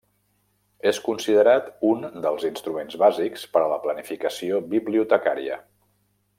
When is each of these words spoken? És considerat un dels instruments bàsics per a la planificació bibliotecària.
És 0.91 0.99
considerat 1.07 1.67
un 1.89 2.07
dels 2.23 2.47
instruments 2.49 2.97
bàsics 3.03 3.45
per 3.57 3.63
a 3.65 3.69
la 3.75 3.79
planificació 3.87 4.65
bibliotecària. 4.75 5.63